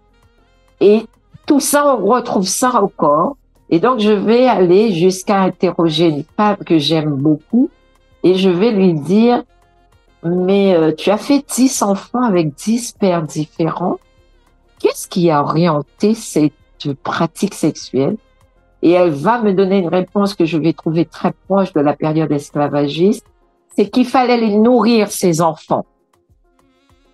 [0.84, 1.06] Et
[1.46, 3.38] tout ça, on retrouve ça corps.
[3.70, 7.70] Et donc, je vais aller jusqu'à interroger une femme que j'aime beaucoup
[8.22, 9.44] et je vais lui dire,
[10.24, 13.98] mais euh, tu as fait dix enfants avec dix pères différents.
[14.80, 16.52] Qu'est-ce qui a orienté cette
[17.02, 18.18] pratique sexuelle?
[18.82, 21.94] Et elle va me donner une réponse que je vais trouver très proche de la
[21.94, 23.26] période esclavagiste.
[23.74, 25.86] C'est qu'il fallait les nourrir, ces enfants.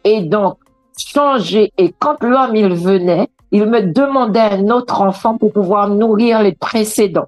[0.04, 0.58] Et donc,
[0.98, 1.72] changer.
[1.78, 6.54] Et quand l'homme, il venait, il me demandait un autre enfant pour pouvoir nourrir les
[6.54, 7.28] précédents.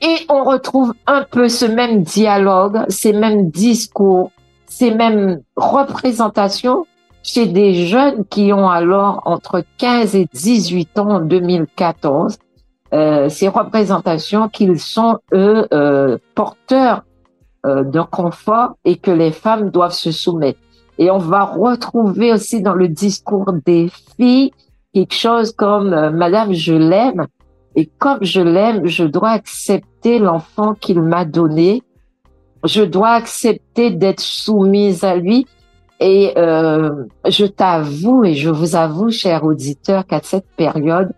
[0.00, 4.30] Et on retrouve un peu ce même dialogue, ces mêmes discours,
[4.66, 6.86] ces mêmes représentations
[7.22, 12.38] chez des jeunes qui ont alors entre 15 et 18 ans en 2014.
[12.94, 17.02] Euh, ces représentations qu'ils sont, eux, euh, porteurs
[17.66, 20.60] euh, d'un confort et que les femmes doivent se soumettre.
[20.98, 24.52] Et on va retrouver aussi dans le discours des filles
[24.92, 27.26] quelque chose comme euh, Madame, je l'aime,
[27.76, 31.82] et comme je l'aime, je dois accepter l'enfant qu'il m'a donné.
[32.64, 35.46] Je dois accepter d'être soumise à lui.
[36.00, 41.12] Et euh, je t'avoue et je vous avoue, cher auditeur, qu'à cette période,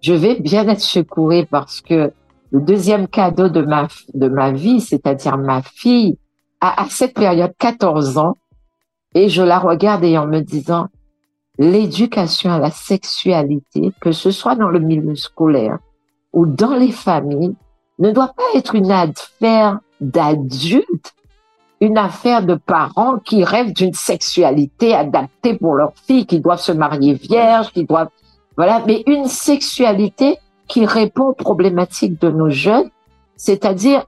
[0.00, 2.12] je vais bien être secourée parce que
[2.50, 6.16] le deuxième cadeau de ma, de ma vie, c'est-à-dire ma fille,
[6.60, 8.36] a à cette période 14 ans,
[9.14, 10.88] et je la regarde et en me disant,
[11.58, 15.78] l'éducation à la sexualité, que ce soit dans le milieu scolaire
[16.32, 17.54] ou dans les familles,
[17.98, 21.14] ne doit pas être une affaire d'adultes,
[21.80, 26.72] une affaire de parents qui rêvent d'une sexualité adaptée pour leurs filles, qui doivent se
[26.72, 28.10] marier vierges, qui doivent,
[28.56, 30.38] voilà, mais une sexualité
[30.68, 32.90] qui répond aux problématiques de nos jeunes,
[33.36, 34.06] c'est-à-dire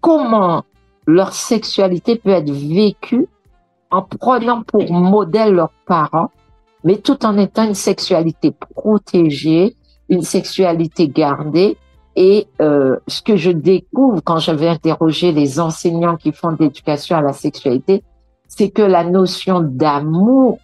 [0.00, 0.64] comment
[1.06, 3.26] leur sexualité peut être vécue
[3.90, 6.30] en prenant pour modèle leurs parents,
[6.84, 9.76] mais tout en étant une sexualité protégée,
[10.08, 11.76] une sexualité gardée.
[12.16, 16.58] Et euh, ce que je découvre quand je vais interroger les enseignants qui font de
[16.60, 18.02] l'éducation à la sexualité,
[18.48, 20.58] c'est que la notion d'amour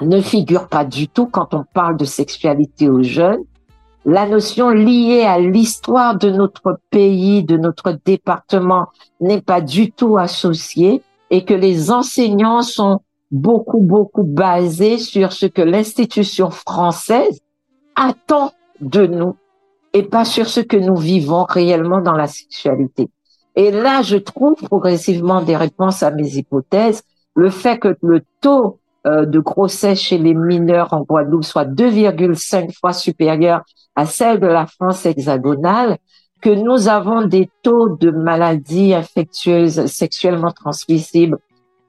[0.00, 3.42] ne figure pas du tout quand on parle de sexualité aux jeunes.
[4.04, 8.88] La notion liée à l'histoire de notre pays, de notre département,
[9.20, 13.00] n'est pas du tout associée et que les enseignants sont
[13.32, 17.40] beaucoup, beaucoup basés sur ce que l'institution française
[17.96, 19.36] attend de nous
[19.94, 23.08] et pas sur ce que nous vivons réellement dans la sexualité.
[23.56, 27.02] Et là, je trouve progressivement des réponses à mes hypothèses.
[27.34, 32.72] Le fait que le taux euh, de grossesse chez les mineurs en Guadeloupe soit 2,5
[32.78, 33.62] fois supérieur
[33.94, 35.98] à celle de la France hexagonale,
[36.40, 41.38] que nous avons des taux de maladies infectieuses sexuellement transmissibles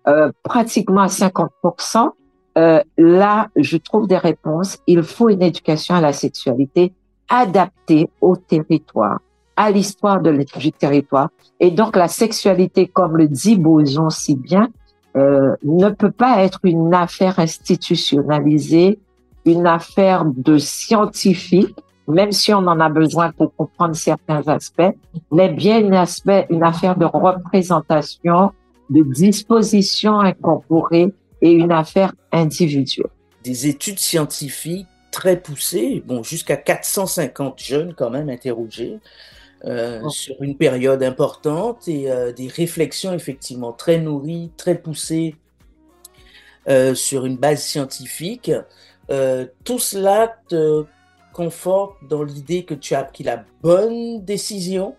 [0.08, 2.10] euh, pratiquement à 50%,
[2.58, 4.78] euh, là, je trouve des réponses.
[4.86, 6.94] Il faut une éducation à la sexualité
[7.30, 9.20] adaptée au territoire,
[9.56, 11.30] à l'histoire du territoire.
[11.60, 14.70] Et donc, la sexualité, comme le dit Boson si bien,
[15.16, 19.00] euh, ne peut pas être une affaire institutionnalisée,
[19.46, 24.94] une affaire de scientifiques, même si on en a besoin pour comprendre certains aspects,
[25.32, 28.52] mais bien aspect, une affaire de représentation,
[28.90, 33.08] de disposition incorporée et une affaire individuelle.
[33.44, 39.00] Des études scientifiques très poussées, bon, jusqu'à 450 jeunes quand même interrogés
[39.66, 40.10] euh, oh.
[40.10, 45.36] sur une période importante et euh, des réflexions effectivement très nourries, très poussées
[46.68, 48.52] euh, sur une base scientifique.
[49.64, 50.86] tout cela te
[51.34, 54.96] conforte dans l'idée que tu as pris la bonne décision,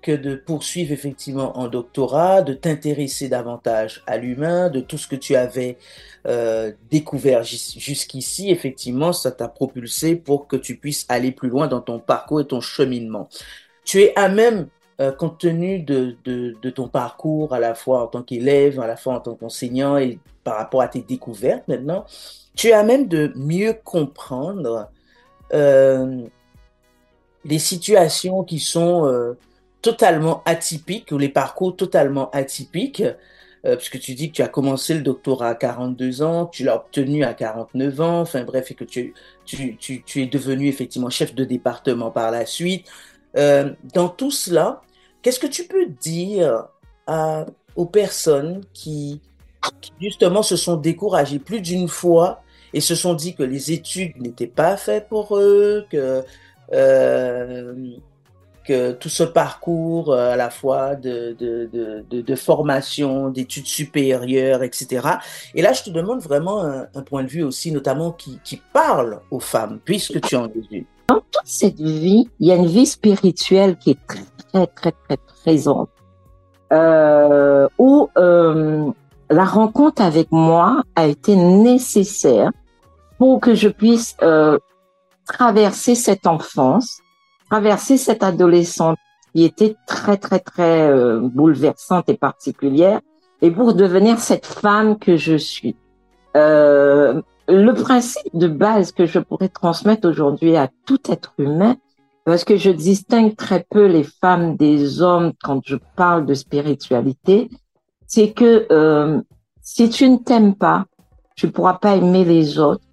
[0.00, 5.16] que de poursuivre effectivement en doctorat, de t'intéresser davantage à l'humain, de tout ce que
[5.16, 5.78] tu avais
[6.26, 11.80] euh, découvert jusqu'ici, effectivement, ça t'a propulsé pour que tu puisses aller plus loin dans
[11.80, 13.28] ton parcours et ton cheminement.
[13.84, 14.68] Tu es à même,
[15.00, 18.96] euh, compte tenu de, de, ton parcours, à la fois en tant qu'élève, à la
[18.96, 22.04] fois en tant qu'enseignant et par rapport à tes découvertes maintenant,
[22.54, 24.90] tu es à même de mieux comprendre
[25.54, 26.22] euh,
[27.44, 29.36] les situations qui sont
[29.82, 33.02] totalement atypiques ou les parcours totalement atypiques,
[33.66, 36.76] euh, puisque tu dis que tu as commencé le doctorat à 42 ans, tu l'as
[36.76, 39.14] obtenu à 49 ans, enfin bref, et que tu,
[39.44, 42.86] tu, tu, tu es devenu effectivement chef de département par la suite.
[43.36, 44.82] Euh, dans tout cela,
[45.22, 46.66] qu'est-ce que tu peux dire
[47.74, 49.20] aux personnes qui,
[49.80, 54.16] qui justement se sont découragées plus d'une fois et se sont dit que les études
[54.20, 56.22] n'étaient pas faites pour eux, que,
[56.72, 57.74] euh,
[58.92, 65.08] tout ce parcours euh, à la fois de, formation, d'études supérieures, etc.
[65.54, 69.40] Et là, je te demande vraiment un, point de vue aussi, notamment qui, parle aux
[69.40, 70.84] femmes, puisque tu en es une.
[71.08, 75.16] Dans toute cette vie, il y a une vie spirituelle qui est très, très, très,
[75.42, 75.90] présente.
[76.72, 78.90] Euh, où euh,
[79.28, 82.52] la rencontre avec moi a été nécessaire
[83.18, 84.16] pour que je puisse
[85.26, 87.00] traverser cette enfance,
[87.50, 88.96] traverser cette adolescence
[89.34, 93.00] qui était très, très, très euh, bouleversante et particulière,
[93.42, 95.76] et pour devenir cette femme que je suis.
[96.36, 101.76] Euh, le principe de base que je pourrais transmettre aujourd'hui à tout être humain,
[102.24, 107.50] parce que je distingue très peu les femmes des hommes quand je parle de spiritualité,
[108.06, 109.20] c'est que euh,
[109.62, 110.84] si tu ne t'aimes pas,
[111.34, 112.84] tu pourras pas aimer les autres.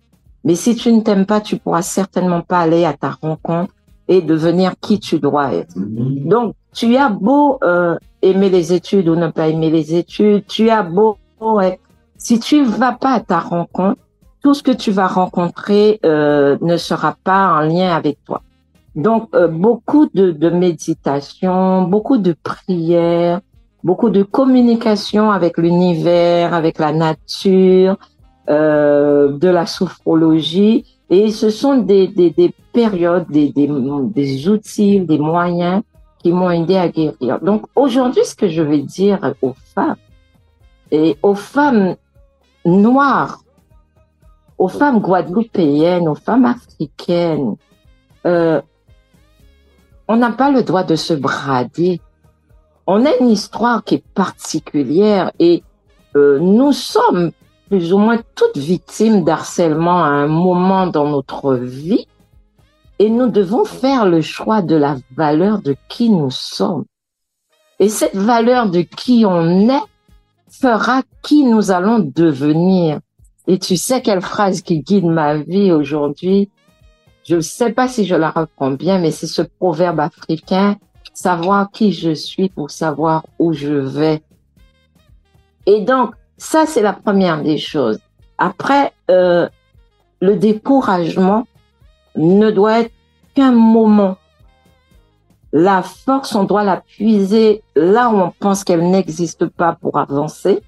[0.44, 3.74] Mais si tu ne t'aimes pas, tu pourras certainement pas aller à ta rencontre
[4.08, 5.76] et devenir qui tu dois être.
[5.78, 10.70] Donc, tu as beau euh, aimer les études ou ne pas aimer les études, tu
[10.70, 11.18] as beau
[11.62, 11.80] être...
[12.18, 14.00] Si tu vas pas à ta rencontre,
[14.42, 18.42] tout ce que tu vas rencontrer euh, ne sera pas en lien avec toi.
[18.96, 23.42] Donc, euh, beaucoup de, de méditation, beaucoup de prières,
[23.84, 27.98] beaucoup de communication avec l'univers, avec la nature,
[28.50, 30.86] euh, de la sophrologie.
[31.10, 35.82] Et ce sont des, des, des périodes, des, des, outils, des moyens
[36.20, 37.40] qui m'ont aidé à guérir.
[37.42, 39.96] Donc aujourd'hui, ce que je vais dire aux femmes,
[40.92, 41.96] et aux femmes
[42.66, 43.44] noires,
[44.58, 47.56] aux femmes guadeloupéennes, aux femmes africaines,
[48.26, 48.62] euh,
[50.08, 52.02] on n'a pas le droit de se brader
[52.88, 55.62] on a une histoire qui est particulière et
[56.16, 57.32] euh, nous sommes
[57.70, 62.08] plus ou moins toutes victimes d'harcèlement à un moment dans notre vie
[63.00, 66.86] et nous devons faire le choix de la valeur de qui nous sommes.
[67.80, 69.84] Et cette valeur de qui on est
[70.50, 73.00] fera qui nous allons devenir.
[73.46, 76.50] Et tu sais quelle phrase qui guide ma vie aujourd'hui?
[77.24, 80.78] Je ne sais pas si je la reprends bien, mais c'est ce proverbe africain
[81.14, 84.22] savoir qui je suis pour savoir où je vais.
[85.66, 88.00] Et donc, ça, c'est la première des choses.
[88.38, 89.50] Après, euh,
[90.22, 91.48] le découragement
[92.16, 92.92] ne doit être
[93.36, 94.18] qu'un moment.
[95.52, 100.62] La force, on doit la puiser là où on pense qu'elle n'existe pas pour avancer.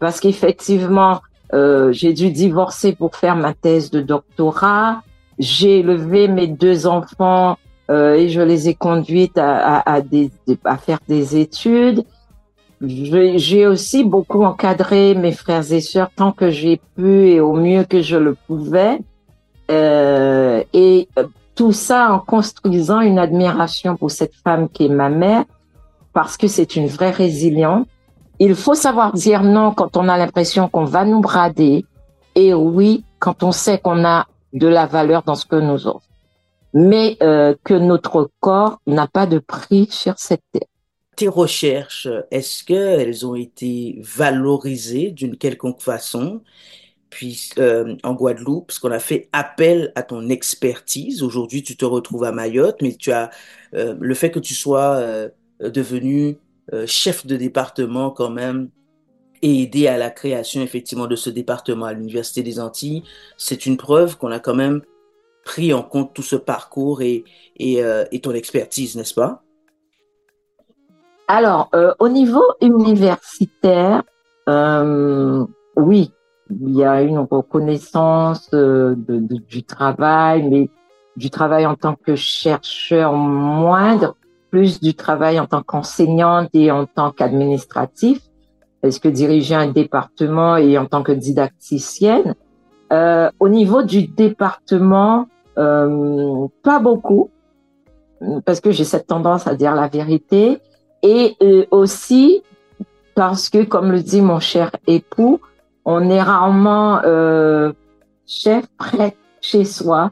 [0.00, 1.20] Parce qu'effectivement,
[1.52, 5.02] euh, j'ai dû divorcer pour faire ma thèse de doctorat.
[5.38, 7.58] J'ai élevé mes deux enfants
[7.90, 10.30] euh, et je les ai conduites à, à, à, des,
[10.64, 12.04] à faire des études.
[12.80, 17.84] J'ai aussi beaucoup encadré mes frères et sœurs tant que j'ai pu et au mieux
[17.84, 18.98] que je le pouvais.
[19.70, 21.08] Euh, et
[21.54, 25.44] tout ça en construisant une admiration pour cette femme qui est ma mère,
[26.12, 27.86] parce que c'est une vraie résiliente.
[28.38, 31.86] Il faut savoir dire non quand on a l'impression qu'on va nous brader,
[32.34, 36.06] et oui quand on sait qu'on a de la valeur dans ce que nous offre
[36.74, 40.68] mais euh, que notre corps n'a pas de prix sur cette terre.
[41.16, 46.42] Tes recherches, est-ce qu'elles ont été valorisées d'une quelconque façon?
[47.10, 51.22] Puis euh, en Guadeloupe, parce qu'on a fait appel à ton expertise.
[51.22, 53.30] Aujourd'hui, tu te retrouves à Mayotte, mais tu as
[53.74, 55.28] euh, le fait que tu sois euh,
[55.60, 56.38] devenu
[56.86, 58.70] chef de département quand même
[59.42, 63.02] et aidé à la création effectivement de ce département à l'Université des Antilles,
[63.36, 64.80] c'est une preuve qu'on a quand même
[65.44, 67.24] pris en compte tout ce parcours et,
[67.56, 69.43] et ton expertise, n'est-ce pas?
[71.26, 74.02] Alors, euh, au niveau universitaire,
[74.48, 75.44] euh,
[75.76, 76.12] oui,
[76.50, 80.70] il y a une reconnaissance euh, du travail, mais
[81.16, 84.16] du travail en tant que chercheur moindre,
[84.50, 88.20] plus du travail en tant qu'enseignante et en tant qu'administratif,
[88.82, 92.34] parce que diriger un département et en tant que didacticienne?
[92.92, 97.30] Euh, au niveau du département, euh, pas beaucoup,
[98.44, 100.60] parce que j'ai cette tendance à dire la vérité,
[101.04, 102.42] et euh, aussi
[103.14, 105.40] parce que, comme le dit mon cher époux,
[105.84, 107.72] on est rarement euh,
[108.26, 110.10] chef prêtre chez soi,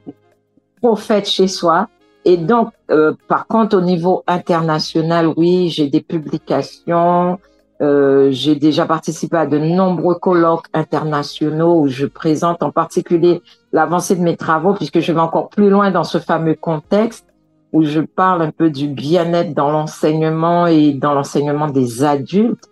[0.81, 1.89] prophète chez soi.
[2.25, 7.41] Et donc, euh, par contre, au niveau international, oui, j'ai des publications,
[7.81, 14.15] euh, j'ai déjà participé à de nombreux colloques internationaux où je présente en particulier l'avancée
[14.15, 17.27] de mes travaux, puisque je vais encore plus loin dans ce fameux contexte
[17.73, 22.69] où je parle un peu du bien-être dans l'enseignement et dans l'enseignement des adultes,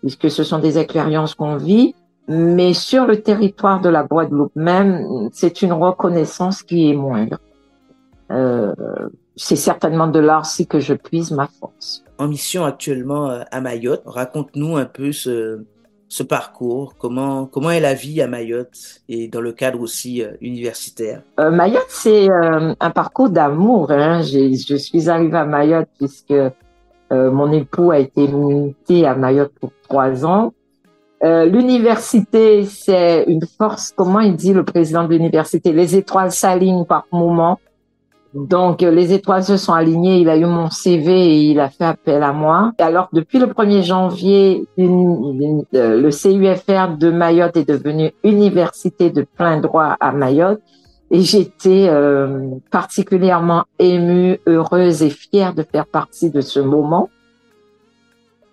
[0.00, 1.94] puisque ce sont des expériences qu'on vit.
[2.28, 7.38] Mais sur le territoire de la Guadeloupe même, c'est une reconnaissance qui est moindre.
[8.30, 8.74] Euh,
[9.36, 13.60] c'est certainement de là aussi que je puise ma force en mission actuellement euh, à
[13.60, 14.02] Mayotte.
[14.06, 15.60] Raconte-nous un peu ce,
[16.08, 20.32] ce parcours, comment, comment est la vie à Mayotte et dans le cadre aussi euh,
[20.40, 21.22] universitaire?
[21.40, 23.90] Euh, Mayotte, c'est euh, un parcours d'amour.
[23.90, 24.22] Hein.
[24.22, 26.34] Je suis arrivée à Mayotte puisque
[27.10, 30.52] mon époux a été muté à Mayotte pour trois ans.
[31.22, 37.06] l'université, c'est une force, comment il dit le président de l'université, les étoiles s'alignent par
[37.12, 37.60] moment.
[38.36, 40.18] Donc, les étoiles se sont alignées.
[40.18, 42.72] Il a eu mon CV et il a fait appel à moi.
[42.78, 49.22] Et alors, depuis le 1er janvier, euh, le CUFR de Mayotte est devenu université de
[49.22, 50.60] plein droit à Mayotte.
[51.10, 57.08] Et j'étais euh, particulièrement émue, heureuse et fière de faire partie de ce moment.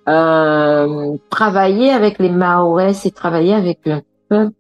[0.08, 4.54] Euh, travailler avec les Maoris, c'est travailler avec un peuple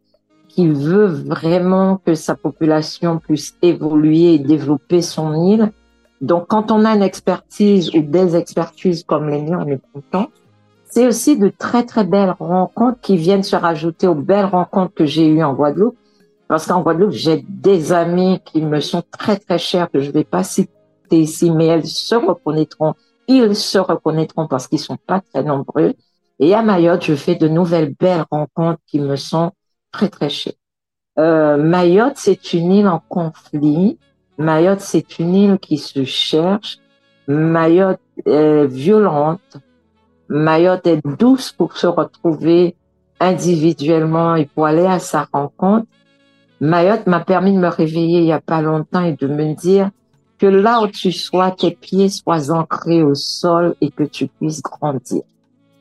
[0.53, 5.71] qui veut vraiment que sa population puisse évoluer et développer son île.
[6.21, 10.27] Donc, quand on a une expertise ou des expertises comme les miens, on est content.
[10.85, 15.05] C'est aussi de très, très belles rencontres qui viennent se rajouter aux belles rencontres que
[15.05, 15.97] j'ai eues en Guadeloupe.
[16.47, 20.13] Parce qu'en Guadeloupe, j'ai des amis qui me sont très, très chers, que je ne
[20.13, 20.69] vais pas citer
[21.11, 22.93] ici, mais elles se reconnaîtront.
[23.27, 25.95] Ils se reconnaîtront parce qu'ils sont pas très nombreux.
[26.37, 29.51] Et à Mayotte, je fais de nouvelles belles rencontres qui me sont
[29.93, 30.53] très, très chères.
[31.17, 33.97] Euh, Mayotte, c'est une île en conflit.
[34.37, 36.79] Mayotte, c'est une île qui se cherche.
[37.27, 39.57] Mayotte est violente.
[40.27, 42.75] Mayotte est douce pour se retrouver
[43.19, 45.87] individuellement et pour aller à sa rencontre.
[46.59, 49.91] Mayotte m'a permis de me réveiller il y a pas longtemps et de me dire
[50.39, 54.61] que là où tu sois, tes pieds soient ancrés au sol et que tu puisses
[54.61, 55.21] grandir.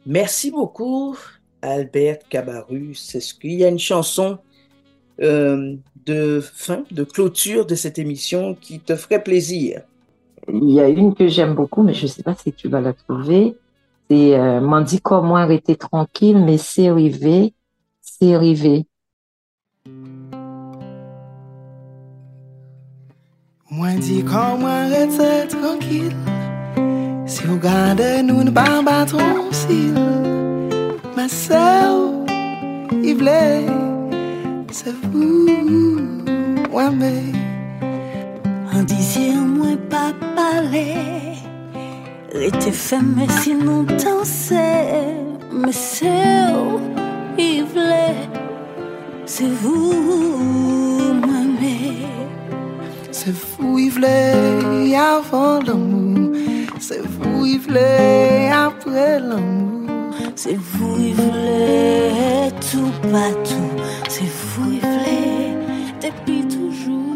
[0.06, 1.16] Merci beaucoup,
[1.62, 2.94] Albert Cabaru.
[2.94, 4.38] C'est ce qu'il y a une chanson
[5.20, 9.82] euh, de fin, de clôture de cette émission qui te ferait plaisir.
[10.52, 12.80] Il y a une que j'aime beaucoup, mais je ne sais pas si tu vas
[12.80, 13.54] la trouver.
[14.10, 17.54] C'est euh, M'en dit comment arrêter tranquille, mais c'est arrivé,
[18.00, 18.86] c'est arrivé.
[23.70, 26.14] Moi dis comment rester tranquille
[27.24, 29.16] Si vous gardez nous ne pas battre
[31.28, 32.10] soeur,
[33.02, 33.16] il
[34.70, 35.46] c'est vous
[36.72, 37.22] Ouais mais
[38.74, 40.94] En disiez moi pas parler
[42.32, 44.92] Restez fermé si nous dansez
[45.52, 46.80] Ma soeur,
[47.38, 47.66] il
[49.26, 52.12] C'est vous, moi mais
[53.12, 56.32] c'est vous, voulait avant l'amour.
[56.80, 59.81] C'est vous, voulait après l'amour.
[60.34, 63.70] C'est vous, voulait tout partout.
[64.08, 65.56] C'est vous, voulait
[66.02, 67.12] depuis toujours.